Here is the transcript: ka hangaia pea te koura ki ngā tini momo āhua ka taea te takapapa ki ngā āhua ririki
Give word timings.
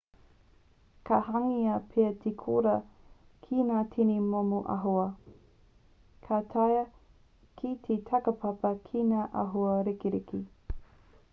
ka 1.05 1.17
hangaia 1.25 1.73
pea 1.89 2.13
te 2.21 2.31
koura 2.43 2.71
ki 3.43 3.65
ngā 3.67 3.81
tini 3.91 4.15
momo 4.29 4.61
āhua 4.75 5.03
ka 6.29 6.39
taea 6.55 6.81
te 7.61 7.99
takapapa 8.09 8.73
ki 8.89 9.05
ngā 9.11 9.27
āhua 9.43 9.77
ririki 9.91 10.41